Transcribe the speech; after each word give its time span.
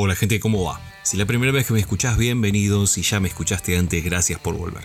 Hola 0.00 0.14
gente, 0.14 0.38
¿cómo 0.38 0.62
va? 0.62 0.80
Si 1.02 1.16
la 1.16 1.26
primera 1.26 1.50
vez 1.50 1.66
que 1.66 1.72
me 1.72 1.80
escuchás, 1.80 2.16
bienvenido. 2.16 2.86
Si 2.86 3.02
ya 3.02 3.18
me 3.18 3.26
escuchaste 3.26 3.76
antes, 3.76 4.04
gracias 4.04 4.38
por 4.38 4.56
volver. 4.56 4.84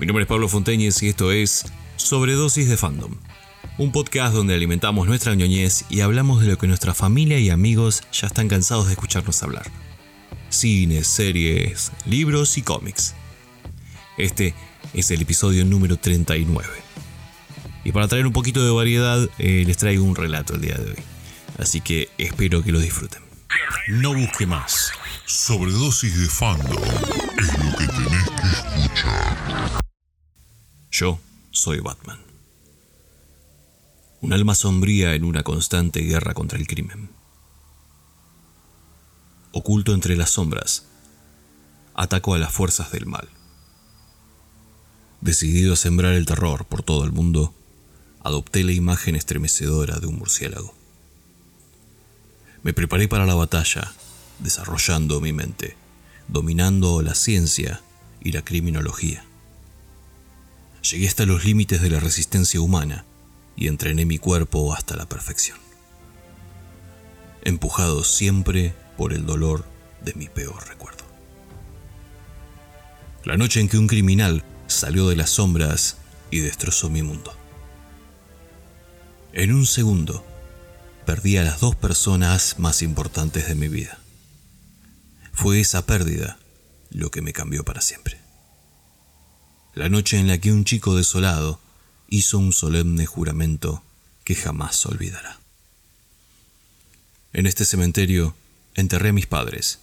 Mi 0.00 0.06
nombre 0.06 0.24
es 0.24 0.28
Pablo 0.28 0.48
Fonteñez 0.48 1.00
y 1.04 1.10
esto 1.10 1.30
es 1.30 1.66
Sobredosis 1.94 2.68
de 2.68 2.76
Fandom. 2.76 3.12
Un 3.78 3.92
podcast 3.92 4.34
donde 4.34 4.54
alimentamos 4.54 5.06
nuestra 5.06 5.36
ñoñez 5.36 5.84
y 5.88 6.00
hablamos 6.00 6.40
de 6.40 6.48
lo 6.48 6.58
que 6.58 6.66
nuestra 6.66 6.92
familia 6.92 7.38
y 7.38 7.50
amigos 7.50 8.02
ya 8.12 8.26
están 8.26 8.48
cansados 8.48 8.86
de 8.86 8.94
escucharnos 8.94 9.40
hablar. 9.44 9.70
Cines, 10.48 11.06
series, 11.06 11.92
libros 12.04 12.58
y 12.58 12.62
cómics. 12.62 13.14
Este 14.18 14.56
es 14.92 15.12
el 15.12 15.22
episodio 15.22 15.64
número 15.64 15.98
39. 15.98 16.68
Y 17.84 17.92
para 17.92 18.08
traer 18.08 18.26
un 18.26 18.32
poquito 18.32 18.64
de 18.64 18.72
variedad, 18.72 19.24
eh, 19.38 19.62
les 19.64 19.76
traigo 19.76 20.02
un 20.02 20.16
relato 20.16 20.56
el 20.56 20.62
día 20.62 20.74
de 20.74 20.90
hoy. 20.90 21.04
Así 21.58 21.80
que 21.80 22.08
espero 22.18 22.64
que 22.64 22.72
lo 22.72 22.80
disfruten. 22.80 23.31
No 23.88 24.14
busque 24.14 24.46
más. 24.46 24.92
Sobredosis 25.26 26.20
de 26.20 26.28
fandom 26.28 26.82
es 27.38 27.58
lo 27.58 27.76
que 27.76 27.86
tenés 27.86 28.30
que 28.30 28.46
escuchar. 28.48 29.80
Yo 30.90 31.18
soy 31.50 31.80
Batman. 31.80 32.18
Un 34.20 34.32
alma 34.32 34.54
sombría 34.54 35.14
en 35.14 35.24
una 35.24 35.42
constante 35.42 36.00
guerra 36.00 36.32
contra 36.32 36.58
el 36.58 36.66
crimen. 36.66 37.10
Oculto 39.52 39.94
entre 39.94 40.16
las 40.16 40.30
sombras, 40.30 40.86
ataco 41.94 42.34
a 42.34 42.38
las 42.38 42.52
fuerzas 42.52 42.92
del 42.92 43.06
mal. 43.06 43.28
Decidido 45.20 45.74
a 45.74 45.76
sembrar 45.76 46.14
el 46.14 46.26
terror 46.26 46.64
por 46.66 46.82
todo 46.82 47.04
el 47.04 47.12
mundo, 47.12 47.54
adopté 48.20 48.64
la 48.64 48.72
imagen 48.72 49.16
estremecedora 49.16 49.98
de 49.98 50.06
un 50.06 50.18
murciélago. 50.18 50.81
Me 52.62 52.72
preparé 52.72 53.08
para 53.08 53.26
la 53.26 53.34
batalla, 53.34 53.92
desarrollando 54.38 55.20
mi 55.20 55.32
mente, 55.32 55.76
dominando 56.28 57.02
la 57.02 57.14
ciencia 57.14 57.80
y 58.20 58.32
la 58.32 58.42
criminología. 58.42 59.24
Llegué 60.88 61.08
hasta 61.08 61.26
los 61.26 61.44
límites 61.44 61.82
de 61.82 61.90
la 61.90 62.00
resistencia 62.00 62.60
humana 62.60 63.04
y 63.56 63.68
entrené 63.68 64.04
mi 64.04 64.18
cuerpo 64.18 64.74
hasta 64.74 64.96
la 64.96 65.08
perfección. 65.08 65.58
Empujado 67.42 68.04
siempre 68.04 68.74
por 68.96 69.12
el 69.12 69.26
dolor 69.26 69.64
de 70.04 70.14
mi 70.14 70.28
peor 70.28 70.66
recuerdo. 70.68 71.04
La 73.24 73.36
noche 73.36 73.60
en 73.60 73.68
que 73.68 73.78
un 73.78 73.86
criminal 73.88 74.44
salió 74.66 75.08
de 75.08 75.16
las 75.16 75.30
sombras 75.30 75.98
y 76.30 76.38
destrozó 76.38 76.90
mi 76.90 77.02
mundo. 77.02 77.32
En 79.32 79.52
un 79.52 79.66
segundo, 79.66 80.24
perdí 81.04 81.36
a 81.36 81.42
las 81.42 81.60
dos 81.60 81.74
personas 81.76 82.58
más 82.58 82.82
importantes 82.82 83.48
de 83.48 83.54
mi 83.54 83.68
vida. 83.68 83.98
Fue 85.32 85.60
esa 85.60 85.84
pérdida 85.86 86.38
lo 86.90 87.10
que 87.10 87.22
me 87.22 87.32
cambió 87.32 87.64
para 87.64 87.80
siempre. 87.80 88.20
La 89.74 89.88
noche 89.88 90.18
en 90.18 90.28
la 90.28 90.38
que 90.38 90.52
un 90.52 90.64
chico 90.64 90.94
desolado 90.94 91.60
hizo 92.08 92.38
un 92.38 92.52
solemne 92.52 93.06
juramento 93.06 93.82
que 94.24 94.34
jamás 94.34 94.84
olvidará. 94.86 95.40
En 97.32 97.46
este 97.46 97.64
cementerio 97.64 98.36
enterré 98.74 99.08
a 99.08 99.14
mis 99.14 99.26
padres 99.26 99.80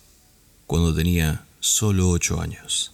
cuando 0.67 0.95
tenía 0.95 1.45
solo 1.59 2.09
ocho 2.09 2.39
años. 2.39 2.93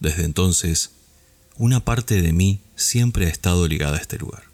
Desde 0.00 0.24
entonces, 0.24 0.90
una 1.56 1.80
parte 1.80 2.20
de 2.20 2.32
mí 2.32 2.60
siempre 2.76 3.26
ha 3.26 3.30
estado 3.30 3.66
ligada 3.66 3.96
a 3.96 4.00
este 4.00 4.18
lugar 4.18 4.51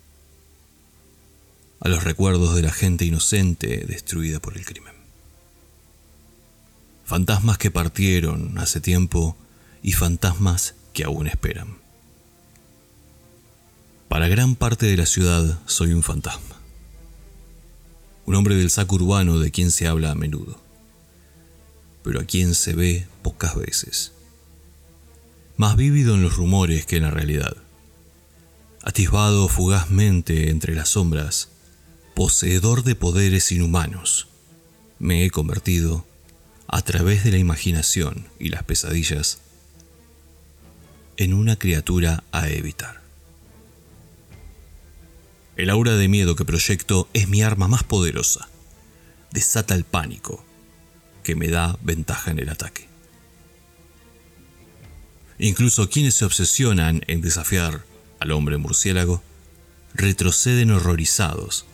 a 1.80 1.88
los 1.88 2.04
recuerdos 2.04 2.54
de 2.54 2.62
la 2.62 2.72
gente 2.72 3.04
inocente 3.04 3.84
destruida 3.86 4.40
por 4.40 4.56
el 4.56 4.64
crimen. 4.64 4.94
Fantasmas 7.04 7.58
que 7.58 7.70
partieron 7.70 8.58
hace 8.58 8.80
tiempo 8.80 9.36
y 9.82 9.92
fantasmas 9.92 10.74
que 10.92 11.04
aún 11.04 11.26
esperan. 11.26 11.78
Para 14.08 14.28
gran 14.28 14.56
parte 14.56 14.86
de 14.86 14.96
la 14.96 15.06
ciudad 15.06 15.58
soy 15.66 15.92
un 15.92 16.02
fantasma. 16.02 16.56
Un 18.26 18.34
hombre 18.34 18.56
del 18.56 18.70
saco 18.70 18.96
urbano 18.96 19.38
de 19.38 19.50
quien 19.50 19.70
se 19.70 19.86
habla 19.86 20.10
a 20.10 20.14
menudo, 20.14 20.60
pero 22.02 22.20
a 22.20 22.24
quien 22.24 22.54
se 22.54 22.74
ve 22.74 23.06
pocas 23.22 23.54
veces. 23.54 24.12
Más 25.56 25.76
vívido 25.76 26.14
en 26.14 26.22
los 26.22 26.36
rumores 26.36 26.84
que 26.84 26.96
en 26.96 27.02
la 27.02 27.10
realidad. 27.10 27.56
Atisbado 28.82 29.48
fugazmente 29.48 30.50
entre 30.50 30.74
las 30.74 30.90
sombras, 30.90 31.48
poseedor 32.18 32.82
de 32.82 32.96
poderes 32.96 33.52
inhumanos. 33.52 34.26
Me 34.98 35.24
he 35.24 35.30
convertido, 35.30 36.04
a 36.66 36.82
través 36.82 37.22
de 37.22 37.30
la 37.30 37.38
imaginación 37.38 38.26
y 38.40 38.48
las 38.48 38.64
pesadillas, 38.64 39.38
en 41.16 41.32
una 41.32 41.60
criatura 41.60 42.24
a 42.32 42.48
evitar. 42.48 43.02
El 45.56 45.70
aura 45.70 45.94
de 45.94 46.08
miedo 46.08 46.34
que 46.34 46.44
proyecto 46.44 47.08
es 47.12 47.28
mi 47.28 47.42
arma 47.42 47.68
más 47.68 47.84
poderosa. 47.84 48.48
Desata 49.30 49.76
el 49.76 49.84
pánico, 49.84 50.44
que 51.22 51.36
me 51.36 51.46
da 51.46 51.78
ventaja 51.82 52.32
en 52.32 52.40
el 52.40 52.48
ataque. 52.48 52.88
Incluso 55.38 55.88
quienes 55.88 56.14
se 56.14 56.24
obsesionan 56.24 57.00
en 57.06 57.20
desafiar 57.20 57.84
al 58.18 58.32
hombre 58.32 58.56
murciélago 58.56 59.22
retroceden 59.94 60.72
horrorizados 60.72 61.67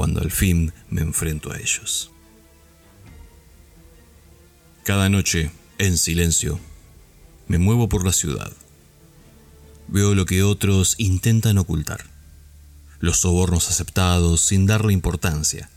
cuando 0.00 0.22
al 0.22 0.30
fin 0.30 0.72
me 0.88 1.02
enfrento 1.02 1.52
a 1.52 1.58
ellos. 1.58 2.10
Cada 4.82 5.10
noche, 5.10 5.50
en 5.76 5.98
silencio, 5.98 6.58
me 7.48 7.58
muevo 7.58 7.86
por 7.90 8.06
la 8.06 8.14
ciudad. 8.14 8.50
Veo 9.88 10.14
lo 10.14 10.24
que 10.24 10.42
otros 10.42 10.94
intentan 10.96 11.58
ocultar. 11.58 12.06
Los 12.98 13.18
sobornos 13.18 13.68
aceptados 13.68 14.40
sin 14.40 14.64
darle 14.64 14.94
importancia. 14.94 15.68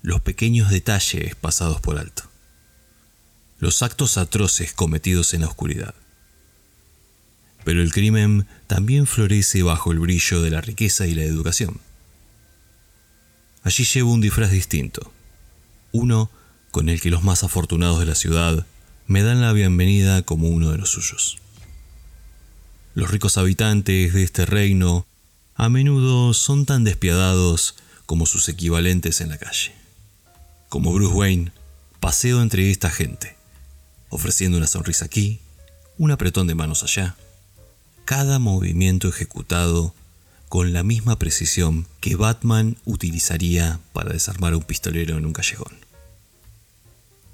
Los 0.00 0.22
pequeños 0.22 0.70
detalles 0.70 1.34
pasados 1.34 1.78
por 1.82 1.98
alto. 1.98 2.22
Los 3.58 3.82
actos 3.82 4.16
atroces 4.16 4.72
cometidos 4.72 5.34
en 5.34 5.42
la 5.42 5.48
oscuridad. 5.48 5.94
Pero 7.64 7.82
el 7.82 7.92
crimen 7.92 8.46
también 8.66 9.06
florece 9.06 9.62
bajo 9.62 9.92
el 9.92 9.98
brillo 9.98 10.40
de 10.40 10.50
la 10.50 10.62
riqueza 10.62 11.06
y 11.06 11.14
la 11.14 11.24
educación. 11.24 11.82
Allí 13.64 13.84
llevo 13.84 14.12
un 14.12 14.20
disfraz 14.20 14.50
distinto, 14.50 15.12
uno 15.92 16.30
con 16.72 16.88
el 16.88 17.00
que 17.00 17.10
los 17.10 17.22
más 17.22 17.44
afortunados 17.44 18.00
de 18.00 18.06
la 18.06 18.16
ciudad 18.16 18.66
me 19.06 19.22
dan 19.22 19.40
la 19.40 19.52
bienvenida 19.52 20.22
como 20.22 20.48
uno 20.48 20.72
de 20.72 20.78
los 20.78 20.90
suyos. 20.90 21.38
Los 22.94 23.10
ricos 23.10 23.38
habitantes 23.38 24.14
de 24.14 24.22
este 24.24 24.46
reino 24.46 25.06
a 25.54 25.68
menudo 25.68 26.34
son 26.34 26.66
tan 26.66 26.82
despiadados 26.82 27.76
como 28.04 28.26
sus 28.26 28.48
equivalentes 28.48 29.20
en 29.20 29.28
la 29.28 29.38
calle. 29.38 29.72
Como 30.68 30.92
Bruce 30.92 31.14
Wayne, 31.14 31.52
paseo 32.00 32.42
entre 32.42 32.68
esta 32.68 32.90
gente, 32.90 33.36
ofreciendo 34.08 34.58
una 34.58 34.66
sonrisa 34.66 35.04
aquí, 35.04 35.40
un 35.98 36.10
apretón 36.10 36.48
de 36.48 36.56
manos 36.56 36.82
allá, 36.82 37.14
cada 38.06 38.40
movimiento 38.40 39.08
ejecutado 39.08 39.94
con 40.52 40.74
la 40.74 40.82
misma 40.82 41.18
precisión 41.18 41.86
que 42.00 42.14
Batman 42.14 42.76
utilizaría 42.84 43.80
para 43.94 44.12
desarmar 44.12 44.52
a 44.52 44.58
un 44.58 44.64
pistolero 44.64 45.16
en 45.16 45.24
un 45.24 45.32
callejón. 45.32 45.78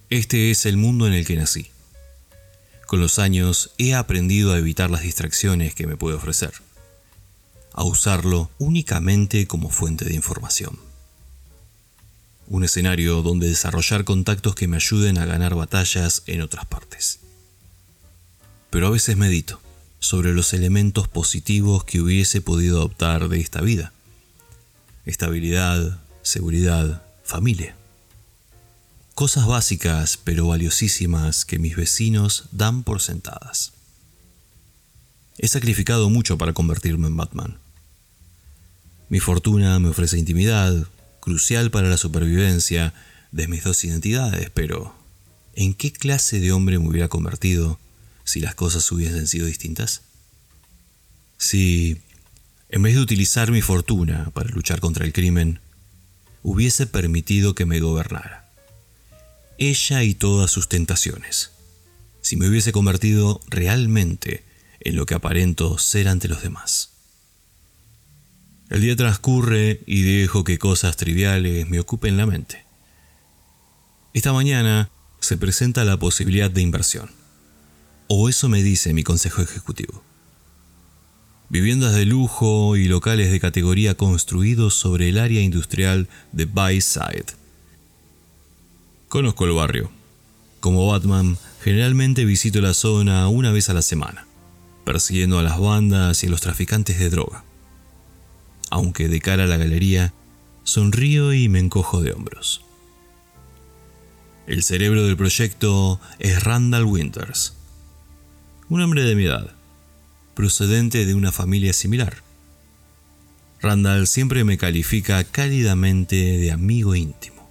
Este 0.09 0.53
es 0.53 0.67
el 0.67 0.77
mundo 0.77 1.05
en 1.09 1.15
el 1.15 1.27
que 1.27 1.35
nací. 1.35 1.73
Con 2.87 3.01
los 3.01 3.19
años 3.19 3.73
he 3.77 3.93
aprendido 3.97 4.53
a 4.53 4.59
evitar 4.59 4.89
las 4.89 5.03
distracciones 5.03 5.75
que 5.75 5.89
me 5.89 5.97
puede 5.97 6.15
ofrecer, 6.15 6.53
a 7.73 7.83
usarlo 7.83 8.53
únicamente 8.59 9.49
como 9.49 9.69
fuente 9.69 10.05
de 10.05 10.15
información. 10.15 10.79
Un 12.47 12.63
escenario 12.63 13.23
donde 13.23 13.49
desarrollar 13.49 14.05
contactos 14.05 14.55
que 14.55 14.69
me 14.69 14.77
ayuden 14.77 15.19
a 15.19 15.27
ganar 15.27 15.57
batallas 15.57 16.23
en 16.29 16.41
otras 16.41 16.67
partes. 16.67 17.19
Pero 18.71 18.87
a 18.87 18.91
veces 18.91 19.17
medito 19.17 19.61
sobre 20.01 20.33
los 20.33 20.53
elementos 20.53 21.09
positivos 21.09 21.85
que 21.85 22.01
hubiese 22.01 22.41
podido 22.41 22.79
adoptar 22.79 23.29
de 23.29 23.41
esta 23.41 23.61
vida. 23.61 23.93
Estabilidad, 25.05 26.01
seguridad, 26.23 27.03
familia. 27.25 27.75
Cosas 29.15 29.47
básicas 29.47 30.19
pero 30.23 30.47
valiosísimas 30.47 31.45
que 31.45 31.59
mis 31.59 31.77
vecinos 31.77 32.45
dan 32.53 32.85
por 32.85 33.01
sentadas. 33.01 33.73
He 35.39 35.49
sacrificado 35.49 36.09
mucho 36.11 36.39
para 36.39 36.53
convertirme 36.53 37.07
en 37.09 37.17
Batman. 37.17 37.59
Mi 39.09 39.21
fortuna 39.21 39.79
me 39.79 39.89
ofrece 39.89 40.19
intimidad, 40.19 40.87
crucial 41.21 41.71
para 41.71 41.89
la 41.89 41.97
supervivencia 41.97 42.93
de 43.33 43.49
mis 43.49 43.65
dos 43.65 43.83
identidades, 43.85 44.51
pero 44.51 44.95
¿en 45.55 45.75
qué 45.75 45.93
clase 45.93 46.41
de 46.41 46.53
hombre 46.53 46.79
me 46.79 46.89
hubiera 46.89 47.09
convertido 47.09 47.79
si 48.29 48.41
las 48.41 48.55
cosas 48.55 48.91
hubiesen 48.93 49.27
sido 49.27 49.47
distintas? 49.47 50.03
Si, 51.39 52.03
en 52.69 52.83
vez 52.83 52.95
de 52.95 53.01
utilizar 53.01 53.51
mi 53.51 53.63
fortuna 53.63 54.31
para 54.35 54.51
luchar 54.51 54.81
contra 54.81 55.07
el 55.07 55.13
crimen, 55.13 55.61
hubiese 56.43 56.87
permitido 56.87 57.55
que 57.55 57.65
me 57.65 57.81
gobernara. 57.81 58.51
ella 59.57 60.03
y 60.05 60.15
todas 60.15 60.51
sus 60.51 60.69
tentaciones, 60.69 61.51
si 62.21 62.37
me 62.37 62.49
hubiese 62.49 62.71
convertido 62.71 63.41
realmente 63.49 64.45
en 64.81 64.95
lo 64.95 65.07
que 65.07 65.15
aparento 65.15 65.79
ser 65.79 66.07
ante 66.07 66.29
los 66.29 66.43
demás. 66.43 66.91
El 68.69 68.83
día 68.83 68.95
transcurre 68.95 69.81
y 69.87 70.03
dejo 70.03 70.45
que 70.45 70.59
cosas 70.59 70.97
triviales 70.97 71.69
me 71.69 71.81
ocupen 71.81 72.19
la 72.19 72.27
mente. 72.27 72.65
Esta 74.13 74.33
mañana 74.33 74.91
se 75.21 75.39
presenta 75.39 75.85
la 75.85 75.97
posibilidad 75.97 76.51
de 76.51 76.61
inversión. 76.61 77.18
O 78.09 78.31
eso 78.31 78.49
me 78.49 78.63
dice 78.63 78.95
mi 78.95 79.05
consejo 79.05 79.43
ejecutivo. 79.43 80.03
Viviendas 81.51 81.95
de 81.95 82.07
lujo 82.07 82.77
y 82.77 82.89
locales 82.89 83.31
de 83.31 83.39
categoría 83.39 83.95
construidos 83.97 84.75
sobre 84.75 85.11
el 85.11 85.19
área 85.19 85.43
industrial 85.43 86.09
de 86.33 86.47
Bayside. 86.47 87.27
Conozco 89.09 89.45
el 89.45 89.53
barrio. 89.53 89.91
Como 90.61 90.87
Batman, 90.87 91.37
generalmente 91.63 92.25
visito 92.25 92.63
la 92.63 92.73
zona 92.73 93.29
una 93.29 93.53
vez 93.53 93.69
a 93.69 93.75
la 93.75 93.83
semana, 93.83 94.27
persiguiendo 94.87 95.39
a 95.39 95.43
las 95.43 95.59
bandas 95.59 96.25
y 96.25 96.29
a 96.29 96.31
los 96.31 96.41
traficantes 96.41 96.99
de 96.99 97.11
droga. 97.11 97.45
Aunque 98.71 99.09
de 99.09 99.21
cara 99.21 99.45
a 99.45 99.47
la 99.47 99.59
galería, 99.59 100.15
sonrío 100.65 101.35
y 101.35 101.51
me 101.51 101.59
encojo 101.59 102.01
de 102.01 102.13
hombros. 102.13 102.63
El 104.47 104.63
cerebro 104.63 105.05
del 105.05 105.19
proyecto 105.19 106.01
es 106.19 106.43
Randall 106.43 106.85
Winters, 106.85 107.58
un 108.69 108.83
hombre 108.83 109.03
de 109.03 109.15
mi 109.15 109.25
edad, 109.25 109.51
procedente 110.35 111.07
de 111.07 111.15
una 111.15 111.33
familia 111.33 111.73
similar. 111.73 112.23
Randall 113.61 114.07
siempre 114.07 114.45
me 114.45 114.59
califica 114.59 115.25
cálidamente 115.25 116.17
de 116.17 116.53
amigo 116.53 116.95
íntimo, 116.95 117.49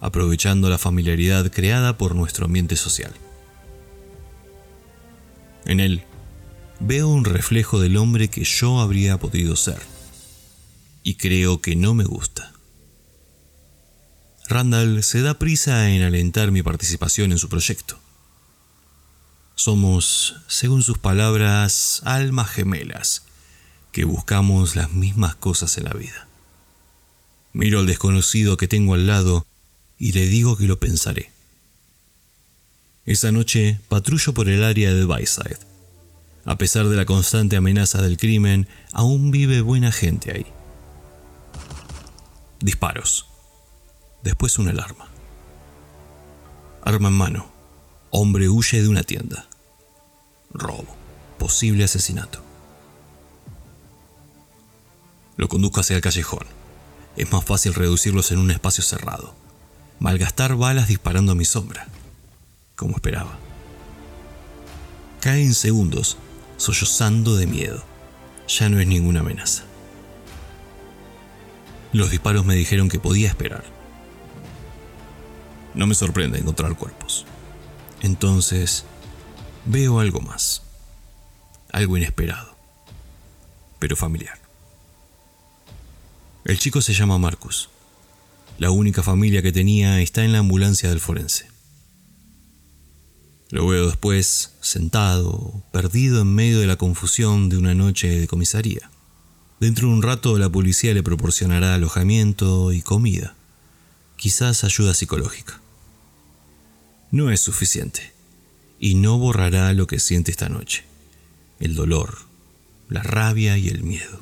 aprovechando 0.00 0.68
la 0.68 0.78
familiaridad 0.78 1.50
creada 1.50 1.96
por 1.96 2.16
nuestro 2.16 2.46
ambiente 2.46 2.76
social. 2.76 3.12
En 5.64 5.80
él 5.80 6.02
veo 6.80 7.08
un 7.08 7.24
reflejo 7.24 7.80
del 7.80 7.96
hombre 7.96 8.28
que 8.28 8.44
yo 8.44 8.80
habría 8.80 9.18
podido 9.18 9.54
ser, 9.54 9.78
y 11.04 11.14
creo 11.14 11.60
que 11.60 11.76
no 11.76 11.94
me 11.94 12.04
gusta. 12.04 12.52
Randall 14.48 15.02
se 15.04 15.22
da 15.22 15.38
prisa 15.38 15.88
en 15.90 16.02
alentar 16.02 16.50
mi 16.50 16.62
participación 16.62 17.30
en 17.32 17.38
su 17.38 17.48
proyecto. 17.48 18.03
Somos, 19.54 20.36
según 20.48 20.82
sus 20.82 20.98
palabras, 20.98 22.02
almas 22.04 22.50
gemelas 22.50 23.22
que 23.92 24.04
buscamos 24.04 24.74
las 24.74 24.92
mismas 24.92 25.36
cosas 25.36 25.78
en 25.78 25.84
la 25.84 25.92
vida. 25.92 26.26
Miro 27.52 27.78
al 27.78 27.86
desconocido 27.86 28.56
que 28.56 28.66
tengo 28.66 28.94
al 28.94 29.06
lado 29.06 29.46
y 29.96 30.10
le 30.10 30.26
digo 30.26 30.56
que 30.56 30.66
lo 30.66 30.80
pensaré. 30.80 31.30
Esa 33.06 33.30
noche 33.30 33.78
patrullo 33.88 34.34
por 34.34 34.48
el 34.48 34.64
área 34.64 34.92
de 34.92 35.04
Bayside. 35.04 35.58
A 36.44 36.58
pesar 36.58 36.88
de 36.88 36.96
la 36.96 37.06
constante 37.06 37.56
amenaza 37.56 38.02
del 38.02 38.16
crimen, 38.16 38.66
aún 38.92 39.30
vive 39.30 39.60
buena 39.60 39.92
gente 39.92 40.32
ahí. 40.32 40.46
Disparos. 42.60 43.26
Después 44.24 44.58
una 44.58 44.72
alarma. 44.72 45.06
Arma 46.82 47.08
en 47.08 47.14
mano. 47.14 47.53
Hombre 48.16 48.48
huye 48.48 48.80
de 48.80 48.86
una 48.86 49.02
tienda. 49.02 49.48
Robo. 50.52 50.86
Posible 51.36 51.82
asesinato. 51.82 52.38
Lo 55.36 55.48
conduzco 55.48 55.80
hacia 55.80 55.96
el 55.96 56.00
callejón. 56.00 56.46
Es 57.16 57.32
más 57.32 57.44
fácil 57.44 57.74
reducirlos 57.74 58.30
en 58.30 58.38
un 58.38 58.52
espacio 58.52 58.84
cerrado. 58.84 59.34
Malgastar 59.98 60.54
balas 60.54 60.86
disparando 60.86 61.32
a 61.32 61.34
mi 61.34 61.44
sombra. 61.44 61.88
Como 62.76 62.94
esperaba. 62.94 63.36
Cae 65.20 65.42
en 65.42 65.54
segundos, 65.54 66.16
sollozando 66.56 67.34
de 67.34 67.48
miedo. 67.48 67.82
Ya 68.46 68.68
no 68.68 68.78
es 68.78 68.86
ninguna 68.86 69.20
amenaza. 69.20 69.64
Los 71.92 72.12
disparos 72.12 72.46
me 72.46 72.54
dijeron 72.54 72.88
que 72.88 73.00
podía 73.00 73.26
esperar. 73.26 73.64
No 75.74 75.88
me 75.88 75.96
sorprende 75.96 76.38
encontrar 76.38 76.76
cuerpos. 76.76 77.26
Entonces, 78.04 78.84
veo 79.64 79.98
algo 79.98 80.20
más. 80.20 80.60
Algo 81.72 81.96
inesperado, 81.96 82.54
pero 83.78 83.96
familiar. 83.96 84.38
El 86.44 86.58
chico 86.58 86.82
se 86.82 86.92
llama 86.92 87.16
Marcus. 87.16 87.70
La 88.58 88.70
única 88.70 89.02
familia 89.02 89.40
que 89.40 89.52
tenía 89.52 90.02
está 90.02 90.22
en 90.22 90.32
la 90.32 90.40
ambulancia 90.40 90.90
del 90.90 91.00
forense. 91.00 91.46
Lo 93.48 93.66
veo 93.66 93.86
después 93.86 94.52
sentado, 94.60 95.62
perdido 95.72 96.20
en 96.20 96.34
medio 96.34 96.60
de 96.60 96.66
la 96.66 96.76
confusión 96.76 97.48
de 97.48 97.56
una 97.56 97.74
noche 97.74 98.20
de 98.20 98.28
comisaría. 98.28 98.90
Dentro 99.60 99.88
de 99.88 99.94
un 99.94 100.02
rato 100.02 100.36
la 100.36 100.50
policía 100.50 100.92
le 100.92 101.02
proporcionará 101.02 101.74
alojamiento 101.74 102.70
y 102.70 102.82
comida, 102.82 103.34
quizás 104.18 104.62
ayuda 104.62 104.92
psicológica 104.92 105.63
no 107.14 107.30
es 107.30 107.40
suficiente 107.40 108.12
y 108.80 108.96
no 108.96 109.18
borrará 109.18 109.72
lo 109.72 109.86
que 109.86 110.00
siente 110.00 110.32
esta 110.32 110.48
noche, 110.48 110.82
el 111.60 111.76
dolor, 111.76 112.18
la 112.88 113.04
rabia 113.04 113.56
y 113.56 113.68
el 113.68 113.84
miedo. 113.84 114.18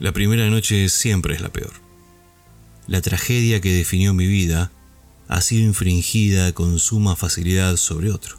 La 0.00 0.10
primera 0.10 0.50
noche 0.50 0.88
siempre 0.88 1.36
es 1.36 1.40
la 1.40 1.50
peor. 1.50 1.72
La 2.88 3.00
tragedia 3.00 3.60
que 3.60 3.72
definió 3.72 4.12
mi 4.12 4.26
vida 4.26 4.72
ha 5.28 5.40
sido 5.40 5.64
infringida 5.64 6.52
con 6.52 6.80
suma 6.80 7.14
facilidad 7.14 7.76
sobre 7.76 8.10
otro. 8.10 8.36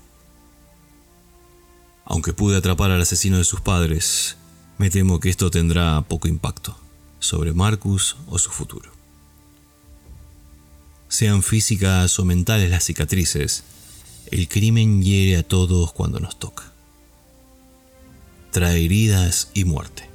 Aunque 2.03 2.33
pude 2.33 2.57
atrapar 2.57 2.91
al 2.91 3.01
asesino 3.01 3.37
de 3.37 3.45
sus 3.45 3.61
padres, 3.61 4.35
me 4.77 4.89
temo 4.89 5.21
que 5.21 5.29
esto 5.29 5.49
tendrá 5.49 6.01
poco 6.01 6.27
impacto 6.27 6.77
sobre 7.19 7.53
Marcus 7.53 8.17
o 8.27 8.37
su 8.37 8.51
futuro 8.51 8.96
sean 11.09 11.43
físicas 11.43 12.19
o 12.19 12.25
mentales 12.25 12.69
las 12.69 12.83
cicatrices, 12.83 13.63
el 14.31 14.47
crimen 14.47 15.01
hiere 15.01 15.37
a 15.37 15.43
todos 15.43 15.93
cuando 15.93 16.19
nos 16.19 16.37
toca. 16.37 16.71
Trae 18.51 18.83
heridas 18.83 19.49
y 19.53 19.63
muerte. 19.63 20.09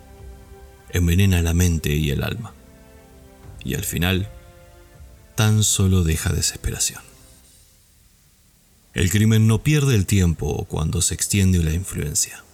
Envenena 0.91 1.41
la 1.43 1.55
mente 1.55 1.95
y 1.95 2.11
el 2.11 2.23
alma. 2.23 2.53
Y 3.65 3.75
al 3.75 3.85
final, 3.85 4.29
tan 5.35 5.63
solo 5.65 6.05
deja 6.05 6.33
desesperación. 6.33 7.01
El 8.95 9.11
crimen 9.11 9.47
no 9.47 9.63
pierde 9.63 9.95
el 9.95 10.05
tiempo 10.05 10.67
cuando 10.69 11.01
se 11.01 11.15
extiende 11.15 11.63
la 11.63 11.73
influencia. 11.73 12.45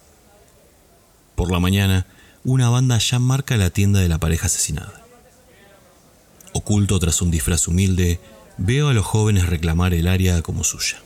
Por 1.35 1.51
la 1.51 1.59
mañana, 1.59 2.05
una 2.45 2.69
banda 2.69 2.97
ya 2.97 3.19
marca 3.19 3.57
la 3.57 3.69
tienda 3.69 3.99
de 3.99 4.07
la 4.07 4.19
pareja 4.19 4.45
asesinada. 4.45 5.05
Oculto 6.53 6.97
tras 6.99 7.21
un 7.21 7.31
disfraz 7.31 7.67
humilde, 7.67 8.19
veo 8.59 8.89
a 8.89 8.93
los 8.93 9.05
jóvenes 9.05 9.47
reclamar 9.47 9.93
el 9.93 10.07
área 10.07 10.41
como 10.41 10.63
suya. 10.63 10.97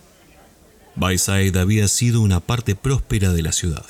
Bayside 0.95 1.57
había 1.59 1.87
sido 1.87 2.21
una 2.21 2.39
parte 2.39 2.75
próspera 2.75 3.31
de 3.31 3.43
la 3.43 3.51
ciudad. 3.51 3.85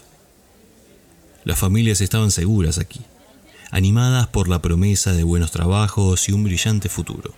Las 1.45 1.59
familias 1.59 2.01
estaban 2.01 2.31
seguras 2.31 2.77
aquí, 2.77 3.01
animadas 3.71 4.27
por 4.27 4.49
la 4.49 4.61
promesa 4.61 5.13
de 5.13 5.23
buenos 5.23 5.51
trabajos 5.51 6.27
y 6.27 6.33
un 6.33 6.43
brillante 6.43 6.89
futuro. 6.89 7.33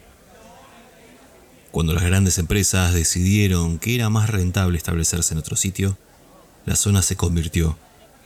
Cuando 1.72 1.94
las 1.94 2.04
grandes 2.04 2.38
empresas 2.40 2.94
decidieron 2.94 3.78
que 3.78 3.96
era 3.96 4.10
más 4.10 4.30
rentable 4.30 4.78
establecerse 4.78 5.34
en 5.34 5.40
otro 5.40 5.56
sitio, 5.56 5.98
la 6.66 6.76
zona 6.76 7.02
se 7.02 7.16
convirtió, 7.16 7.78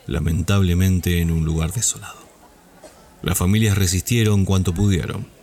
lamentablemente, 0.07 1.19
en 1.19 1.31
un 1.31 1.43
lugar 1.43 1.73
desolado. 1.73 2.19
Las 3.21 3.37
familias 3.37 3.77
resistieron 3.77 4.45
cuanto 4.45 4.73
pudieron 4.73 5.38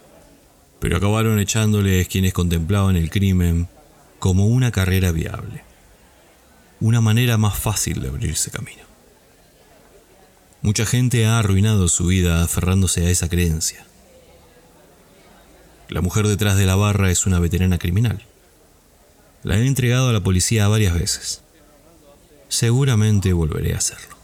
pero 0.87 0.99
acabaron 0.99 1.41
echándoles 1.41 2.07
quienes 2.07 2.33
contemplaban 2.33 2.95
el 2.95 3.11
crimen 3.11 3.67
como 4.21 4.47
una 4.47 4.71
carrera 4.71 5.11
viable, 5.11 5.65
una 6.79 7.01
manera 7.01 7.37
más 7.39 7.59
fácil 7.59 8.01
de 8.01 8.07
abrirse 8.07 8.53
camino. 8.53 8.85
Mucha 10.63 10.87
gente 10.87 11.27
ha 11.27 11.41
arruinado 11.41 11.89
su 11.89 12.07
vida 12.07 12.41
aferrándose 12.45 13.05
a 13.05 13.11
esa 13.11 13.29
creencia. 13.29 13.85
La 15.89 16.03
mujer 16.03 16.29
detrás 16.29 16.57
de 16.57 16.67
la 16.67 16.77
barra 16.77 17.11
es 17.11 17.27
una 17.27 17.41
veterana 17.41 17.79
criminal. 17.79 18.23
La 19.43 19.59
he 19.59 19.67
entregado 19.67 20.11
a 20.11 20.13
la 20.13 20.23
policía 20.23 20.69
varias 20.69 20.95
veces. 20.95 21.41
Seguramente 22.49 23.33
volveré 23.33 23.75
a 23.75 23.79
hacerlo. 23.79 24.17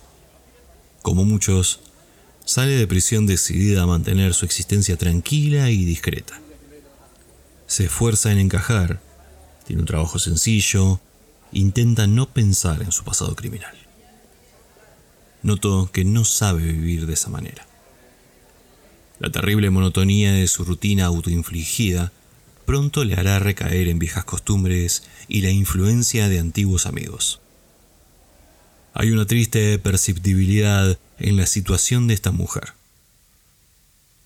Como 1.03 1.25
muchos, 1.25 1.81
sale 2.45 2.77
de 2.77 2.87
prisión 2.87 3.27
decidida 3.27 3.83
a 3.83 3.87
mantener 3.87 4.33
su 4.33 4.45
existencia 4.45 4.97
tranquila 4.97 5.69
y 5.69 5.85
discreta 5.85 6.41
se 7.73 7.87
esfuerza 7.87 8.31
en 8.31 8.39
encajar, 8.39 9.01
tiene 9.67 9.81
un 9.81 9.87
trabajo 9.87 10.19
sencillo, 10.19 11.01
intenta 11.53 12.07
no 12.07 12.29
pensar 12.29 12.83
en 12.83 12.93
su 12.93 13.03
pasado 13.03 13.35
criminal. 13.35 13.75
Noto 15.43 15.91
que 15.91 16.05
no 16.05 16.27
sabe 16.27 16.65
vivir 16.65 17.07
de 17.07 17.15
esa 17.15 17.31
manera. 17.31 17.67
La 19.21 19.33
terrible 19.33 19.71
monotonía 19.71 20.35
de 20.35 20.49
su 20.49 20.67
rutina 20.67 21.07
autoinfligida 21.07 22.13
pronto 22.67 23.05
le 23.05 23.15
hará 23.15 23.39
recaer 23.39 23.89
en 23.89 23.99
viejas 23.99 24.27
costumbres 24.27 25.05
y 25.27 25.41
la 25.41 25.49
influencia 25.49 26.29
de 26.29 26.41
antiguos 26.41 26.85
amigos. 26.85 27.41
Hay 28.93 29.13
una 29.13 29.25
triste 29.25 29.79
perceptibilidad 29.79 30.99
en 31.19 31.39
la 31.39 31.47
situación 31.47 32.07
de 32.07 32.13
esta 32.13 32.33
mujer. 32.33 32.75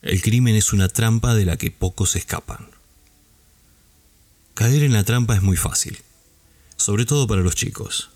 El 0.02 0.20
crimen 0.20 0.56
es 0.56 0.72
una 0.72 0.88
trampa 0.88 1.36
de 1.36 1.44
la 1.44 1.56
que 1.56 1.70
pocos 1.70 2.16
escapan. 2.16 2.75
Caer 4.56 4.84
en 4.84 4.94
la 4.94 5.04
trampa 5.04 5.34
es 5.34 5.42
muy 5.42 5.58
fácil, 5.58 5.98
sobre 6.78 7.04
todo 7.04 7.26
para 7.26 7.42
los 7.42 7.54
chicos. 7.54 8.08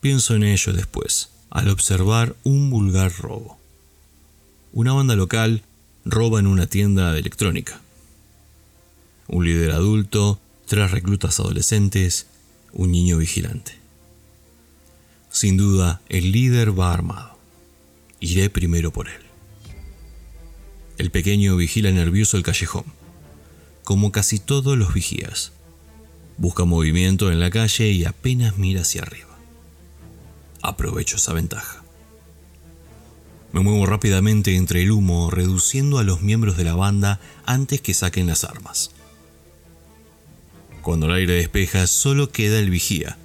Pienso 0.00 0.34
en 0.34 0.42
ello 0.42 0.72
después, 0.72 1.28
al 1.50 1.68
observar 1.68 2.34
un 2.44 2.70
vulgar 2.70 3.12
robo. 3.18 3.58
Una 4.72 4.94
banda 4.94 5.14
local 5.16 5.64
roba 6.06 6.40
en 6.40 6.46
una 6.46 6.66
tienda 6.66 7.12
de 7.12 7.20
electrónica. 7.20 7.82
Un 9.28 9.44
líder 9.44 9.72
adulto, 9.72 10.40
tres 10.64 10.92
reclutas 10.92 11.40
adolescentes, 11.40 12.26
un 12.72 12.90
niño 12.90 13.18
vigilante. 13.18 13.78
Sin 15.30 15.58
duda, 15.58 16.00
el 16.08 16.32
líder 16.32 16.70
va 16.78 16.94
armado. 16.94 17.36
Iré 18.18 18.48
primero 18.48 18.94
por 18.94 19.08
él. 19.08 19.20
El 20.96 21.10
pequeño 21.10 21.54
vigila 21.54 21.90
nervioso 21.90 22.38
el 22.38 22.44
callejón, 22.44 22.86
como 23.84 24.10
casi 24.10 24.38
todos 24.38 24.78
los 24.78 24.94
vigías. 24.94 25.52
Busca 26.38 26.64
movimiento 26.64 27.32
en 27.32 27.40
la 27.40 27.50
calle 27.50 27.90
y 27.90 28.04
apenas 28.04 28.58
mira 28.58 28.82
hacia 28.82 29.02
arriba. 29.02 29.36
Aprovecho 30.62 31.16
esa 31.16 31.32
ventaja. 31.32 31.82
Me 33.52 33.60
muevo 33.60 33.86
rápidamente 33.86 34.56
entre 34.56 34.82
el 34.82 34.90
humo, 34.90 35.30
reduciendo 35.30 35.98
a 35.98 36.04
los 36.04 36.20
miembros 36.20 36.56
de 36.56 36.64
la 36.64 36.74
banda 36.74 37.20
antes 37.46 37.80
que 37.80 37.94
saquen 37.94 38.26
las 38.26 38.44
armas. 38.44 38.90
Cuando 40.82 41.06
el 41.06 41.12
aire 41.12 41.34
despeja, 41.34 41.86
solo 41.86 42.30
queda 42.30 42.58
el 42.58 42.70
vigía. 42.70 43.16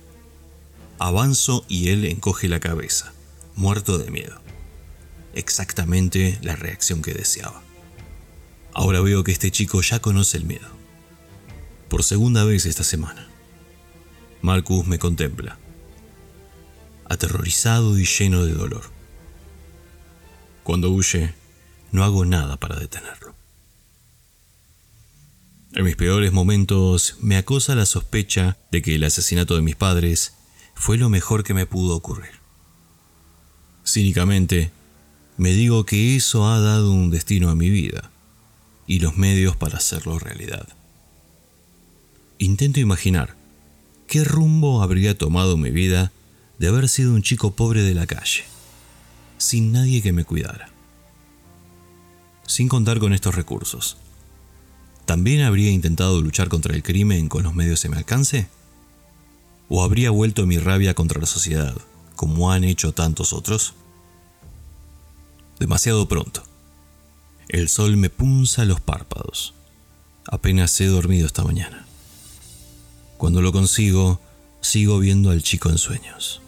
Avanzo 1.00 1.66
y 1.68 1.90
él 1.90 2.06
encoge 2.06 2.48
la 2.48 2.60
cabeza, 2.60 3.14
muerto 3.56 3.98
de 3.98 4.10
miedo. 4.10 4.40
Exactamente 5.34 6.40
la 6.42 6.56
reacción 6.56 7.02
que 7.02 7.14
deseaba. 7.14 7.62
Ahora 8.74 9.02
veo 9.02 9.24
que 9.24 9.32
este 9.32 9.52
chico 9.52 9.82
ya 9.82 10.00
conoce 10.00 10.38
el 10.38 10.46
miedo. 10.46 10.81
Por 11.92 12.06
segunda 12.06 12.46
vez 12.46 12.66
esta 12.66 12.86
semana. 12.86 13.28
Marcus 14.42 14.88
me 14.88 14.98
contempla, 14.98 15.60
aterrorizado 17.04 18.00
y 18.00 18.06
lleno 18.06 18.46
de 18.46 18.54
dolor. 18.54 18.84
Cuando 20.64 20.90
huye, 20.90 21.34
no 21.92 22.06
hago 22.06 22.24
nada 22.24 22.56
para 22.56 22.80
detenerlo. 22.80 23.36
En 25.74 25.84
mis 25.84 25.98
peores 25.98 26.32
momentos 26.32 27.18
me 27.20 27.36
acosa 27.36 27.76
la 27.76 27.86
sospecha 27.86 28.58
de 28.72 28.82
que 28.82 28.96
el 28.96 29.04
asesinato 29.04 29.58
de 29.58 29.62
mis 29.62 29.76
padres 29.76 30.36
fue 30.76 30.98
lo 30.98 31.10
mejor 31.10 31.44
que 31.44 31.54
me 31.54 31.66
pudo 31.66 31.98
ocurrir. 31.98 32.40
Cínicamente, 33.86 34.72
me 35.36 35.52
digo 35.52 35.86
que 35.86 36.16
eso 36.16 36.48
ha 36.48 36.62
dado 36.62 36.94
un 36.94 37.12
destino 37.12 37.50
a 37.50 37.56
mi 37.56 37.70
vida 37.70 38.12
y 38.88 39.00
los 39.00 39.18
medios 39.18 39.58
para 39.58 39.80
hacerlo 39.80 40.20
realidad. 40.20 40.70
Intento 42.42 42.80
imaginar 42.80 43.36
qué 44.08 44.24
rumbo 44.24 44.82
habría 44.82 45.16
tomado 45.16 45.58
mi 45.58 45.70
vida 45.70 46.12
de 46.58 46.70
haber 46.70 46.90
sido 46.90 47.14
un 47.14 47.22
chico 47.22 47.52
pobre 47.52 47.84
de 47.84 47.94
la 47.94 48.08
calle 48.08 48.46
sin 49.38 49.72
nadie 49.72 50.02
que 50.02 50.12
me 50.12 50.26
cuidara. 50.26 50.72
Sin 52.48 52.68
contar 52.68 52.98
con 52.98 53.14
estos 53.14 53.36
recursos, 53.36 53.98
¿también 55.06 55.42
habría 55.42 55.70
intentado 55.70 56.20
luchar 56.20 56.50
contra 56.50 56.74
el 56.74 56.82
crimen 56.82 57.30
con 57.30 57.44
los 57.44 57.54
medios 57.54 57.86
a 57.86 57.90
mi 57.90 57.98
alcance? 57.98 58.48
¿O 59.70 59.84
habría 59.84 60.10
vuelto 60.10 60.48
mi 60.48 60.58
rabia 60.58 60.96
contra 60.96 61.22
la 61.22 61.28
sociedad, 61.28 61.76
como 62.16 62.52
han 62.52 62.64
hecho 62.64 62.92
tantos 62.92 63.34
otros? 63.34 63.76
Demasiado 65.60 66.08
pronto. 66.08 66.44
El 67.50 67.70
sol 67.70 67.98
me 67.98 68.10
punza 68.10 68.66
los 68.66 68.82
párpados. 68.82 69.54
Apenas 70.26 70.82
he 70.82 70.88
dormido 70.88 71.28
esta 71.28 71.44
mañana. 71.44 71.86
Cuando 73.22 73.42
lo 73.44 73.52
consigo, 73.52 74.20
sigo 74.62 74.98
viendo 74.98 75.30
al 75.30 75.44
chico 75.44 75.70
en 75.70 75.78
sueños 75.78 76.42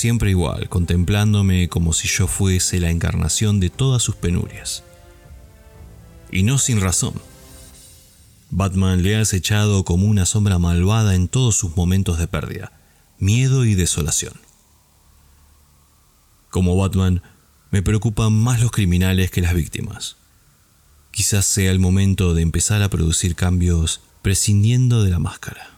siempre 0.00 0.30
igual, 0.30 0.68
contemplándome 0.70 1.68
como 1.68 1.92
si 1.92 2.08
yo 2.08 2.26
fuese 2.26 2.80
la 2.80 2.90
encarnación 2.90 3.60
de 3.60 3.68
todas 3.68 4.02
sus 4.02 4.16
penurias. 4.16 4.82
Y 6.32 6.42
no 6.42 6.56
sin 6.56 6.80
razón. 6.80 7.14
Batman 8.50 9.02
le 9.02 9.16
ha 9.16 9.20
acechado 9.20 9.84
como 9.84 10.06
una 10.06 10.24
sombra 10.24 10.58
malvada 10.58 11.14
en 11.14 11.28
todos 11.28 11.56
sus 11.56 11.76
momentos 11.76 12.18
de 12.18 12.28
pérdida, 12.28 12.72
miedo 13.18 13.66
y 13.66 13.74
desolación. 13.74 14.32
Como 16.48 16.76
Batman, 16.76 17.22
me 17.70 17.82
preocupan 17.82 18.32
más 18.32 18.60
los 18.60 18.70
criminales 18.70 19.30
que 19.30 19.42
las 19.42 19.54
víctimas. 19.54 20.16
Quizás 21.10 21.44
sea 21.44 21.70
el 21.70 21.78
momento 21.78 22.32
de 22.32 22.42
empezar 22.42 22.82
a 22.82 22.88
producir 22.88 23.34
cambios 23.36 24.00
prescindiendo 24.22 25.02
de 25.02 25.10
la 25.10 25.18
máscara. 25.18 25.70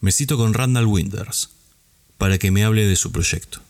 Me 0.00 0.12
cito 0.12 0.36
con 0.36 0.52
Randall 0.52 0.86
Winters, 0.86 1.50
para 2.18 2.38
que 2.38 2.50
me 2.50 2.64
hable 2.64 2.86
de 2.86 2.96
su 2.96 3.12
proyecto. 3.12 3.60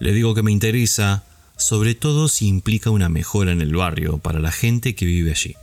Le 0.00 0.12
digo 0.12 0.34
que 0.34 0.42
me 0.42 0.52
interesa, 0.52 1.24
sobre 1.56 1.94
todo 1.94 2.28
si 2.28 2.46
implica 2.46 2.90
una 2.90 3.08
mejora 3.08 3.52
en 3.52 3.60
el 3.60 3.74
barrio 3.74 4.18
para 4.18 4.40
la 4.40 4.50
gente 4.52 4.94
que 4.94 5.06
vive 5.06 5.30
allí. 5.30 5.54